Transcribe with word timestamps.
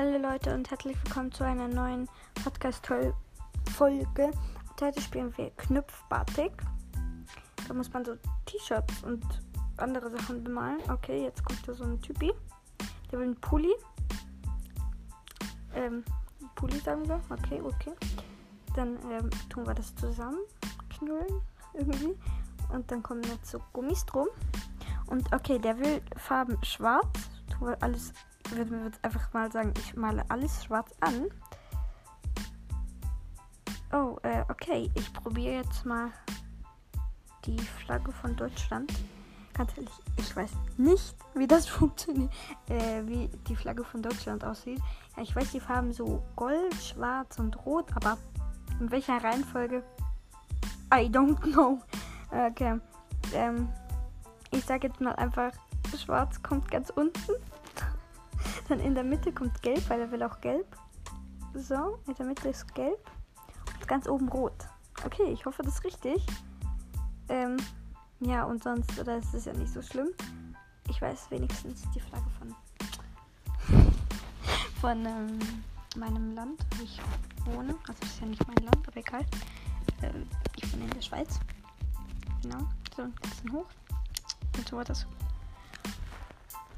Hallo 0.00 0.16
Leute 0.16 0.54
und 0.54 0.70
herzlich 0.70 0.96
willkommen 1.02 1.32
zu 1.32 1.42
einer 1.42 1.66
neuen 1.66 2.08
Podcast-Folge. 2.44 4.30
Heute 4.80 5.00
spielen 5.00 5.36
wir 5.36 5.50
Knüpfbatik. 5.56 6.52
Da 7.66 7.74
muss 7.74 7.92
man 7.92 8.04
so 8.04 8.14
T-Shirts 8.46 9.02
und 9.02 9.24
andere 9.76 10.08
Sachen 10.16 10.44
bemalen. 10.44 10.78
Okay, 10.88 11.24
jetzt 11.24 11.44
kommt 11.44 11.66
da 11.66 11.74
so 11.74 11.82
ein 11.82 12.00
Typi. 12.00 12.32
Der 13.10 13.18
will 13.18 13.26
einen 13.26 13.40
Pulli. 13.40 13.74
Ähm, 15.74 16.04
Pulli 16.54 16.78
sagen 16.78 17.08
wir. 17.08 17.20
Okay, 17.30 17.60
okay. 17.60 17.90
Dann 18.76 18.98
ähm, 19.10 19.28
tun 19.50 19.66
wir 19.66 19.74
das 19.74 19.96
zusammen. 19.96 20.38
Knüllen 20.96 21.42
irgendwie. 21.74 22.16
Und 22.72 22.88
dann 22.92 23.02
kommen 23.02 23.24
jetzt 23.24 23.50
so 23.50 23.60
Gummis 23.72 24.06
drum. 24.06 24.28
Und 25.06 25.32
okay, 25.32 25.58
der 25.58 25.76
will 25.76 26.00
Farben 26.16 26.56
schwarz. 26.62 27.30
Tun 27.50 27.70
wir 27.70 27.82
alles 27.82 28.12
würde 28.50 28.70
mir 28.70 28.84
jetzt 28.84 29.04
einfach 29.04 29.32
mal 29.32 29.50
sagen, 29.50 29.74
ich 29.78 29.94
male 29.96 30.24
alles 30.28 30.64
schwarz 30.64 30.90
an. 31.00 31.26
Oh, 33.92 34.16
äh, 34.22 34.42
okay. 34.48 34.90
Ich 34.94 35.12
probiere 35.12 35.54
jetzt 35.54 35.84
mal 35.84 36.10
die 37.44 37.58
Flagge 37.58 38.12
von 38.12 38.36
Deutschland. 38.36 38.92
Ganz 39.54 39.76
ehrlich, 39.76 39.92
ich 40.16 40.36
weiß 40.36 40.50
nicht, 40.76 41.16
wie 41.34 41.46
das 41.46 41.66
funktioniert, 41.68 42.32
äh, 42.68 43.04
wie 43.06 43.28
die 43.48 43.56
Flagge 43.56 43.84
von 43.84 44.02
Deutschland 44.02 44.44
aussieht. 44.44 44.80
Ja, 45.16 45.22
ich 45.22 45.34
weiß 45.34 45.50
die 45.52 45.60
Farben 45.60 45.92
so 45.92 46.22
Gold, 46.36 46.74
Schwarz 46.74 47.38
und 47.38 47.64
Rot, 47.66 47.86
aber 47.96 48.18
in 48.78 48.90
welcher 48.90 49.22
Reihenfolge? 49.22 49.82
I 50.94 51.08
don't 51.08 51.40
know. 51.52 51.80
Okay. 52.30 52.78
Ähm, 53.34 53.68
ich 54.50 54.64
sage 54.64 54.88
jetzt 54.88 55.00
mal 55.00 55.14
einfach, 55.16 55.52
Schwarz 55.96 56.42
kommt 56.42 56.70
ganz 56.70 56.90
unten. 56.90 57.32
Dann 58.68 58.80
in 58.80 58.94
der 58.94 59.04
Mitte 59.04 59.32
kommt 59.32 59.62
Gelb, 59.62 59.88
weil 59.88 60.00
er 60.00 60.10
will 60.10 60.22
auch 60.22 60.40
Gelb. 60.40 60.66
So, 61.54 61.98
in 62.06 62.14
der 62.14 62.26
Mitte 62.26 62.48
ist 62.48 62.74
Gelb. 62.74 63.10
Und 63.74 63.88
ganz 63.88 64.06
oben 64.06 64.28
Rot. 64.28 64.68
Okay, 65.04 65.32
ich 65.32 65.46
hoffe, 65.46 65.62
das 65.62 65.76
ist 65.76 65.84
richtig. 65.84 66.26
Ähm, 67.28 67.56
ja, 68.20 68.44
und 68.44 68.62
sonst, 68.62 68.98
oder 68.98 69.16
es 69.16 69.32
ist 69.32 69.46
ja 69.46 69.52
nicht 69.54 69.72
so 69.72 69.80
schlimm. 69.80 70.08
Ich 70.88 71.00
weiß 71.00 71.30
wenigstens 71.30 71.82
die 71.94 72.00
Flagge 72.00 72.30
von 72.38 72.54
von 74.80 75.04
ähm, 75.06 75.38
meinem 75.96 76.34
Land, 76.34 76.60
wo 76.76 76.82
ich 76.82 77.00
wohne. 77.44 77.74
Also 77.86 78.00
es 78.02 78.10
ist 78.10 78.20
ja 78.20 78.26
nicht 78.26 78.46
mein 78.46 78.64
Land, 78.64 78.86
aber 78.86 78.96
egal. 78.96 79.24
Ähm, 80.02 80.28
ich 80.56 80.72
wohne 80.72 80.84
in 80.84 80.90
der 80.90 81.02
Schweiz. 81.02 81.38
Genau. 82.42 82.58
So, 82.96 83.02
ein 83.02 83.12
bisschen 83.12 83.52
hoch. 83.52 83.66
Und 84.56 84.68
so 84.68 84.76
war 84.76 84.84
das. 84.84 85.06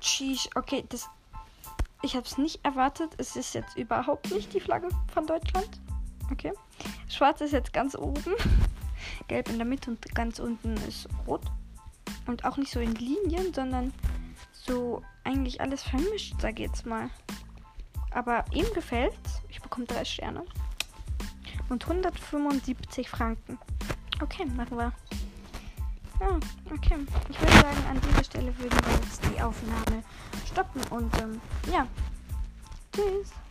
Sheesh. 0.00 0.48
Okay, 0.54 0.84
das 0.88 1.08
ich 2.06 2.14
habe 2.14 2.24
es 2.24 2.38
nicht 2.38 2.64
erwartet. 2.64 3.14
Es 3.18 3.34
ist 3.34 3.52
jetzt 3.54 3.76
überhaupt 3.76 4.30
nicht 4.30 4.54
die 4.54 4.60
Flagge 4.60 4.88
von 5.12 5.26
Deutschland. 5.26 5.68
Okay. 6.30 6.52
Schwarz 7.08 7.40
ist 7.40 7.52
jetzt 7.52 7.72
ganz 7.72 7.96
oben. 7.96 8.22
Gelb 9.28 9.48
in 9.48 9.56
der 9.56 9.66
Mitte 9.66 9.90
und 9.90 10.14
ganz 10.14 10.38
unten 10.38 10.74
ist 10.88 11.08
rot. 11.26 11.42
Und 12.26 12.44
auch 12.44 12.56
nicht 12.56 12.72
so 12.72 12.78
in 12.78 12.94
Linien, 12.94 13.52
sondern 13.52 13.92
so 14.52 15.02
eigentlich 15.24 15.60
alles 15.60 15.82
vermischt, 15.82 16.34
sag 16.40 16.60
ich 16.60 16.66
jetzt 16.66 16.86
mal. 16.86 17.10
Aber 18.12 18.44
ihm 18.52 18.66
gefällt. 18.72 19.18
Ich 19.48 19.60
bekomme 19.60 19.86
drei 19.86 20.04
Sterne. 20.04 20.44
Und 21.68 21.82
175 21.84 23.10
Franken. 23.10 23.58
Okay, 24.22 24.44
machen 24.44 24.78
wir. 24.78 24.92
Ja, 26.20 26.38
okay. 26.72 26.98
Ich 27.28 27.40
würde 27.40 27.52
sagen, 27.52 27.84
an 27.90 28.00
dieser 28.00 28.24
Stelle 28.24 28.58
würden 28.58 28.78
wir 28.84 28.94
jetzt 28.94 29.22
die 29.24 29.42
Aufnahme 29.42 30.04
und 30.90 31.10
ähm, 31.20 31.40
ja. 31.72 31.86
Tschüss. 32.94 33.45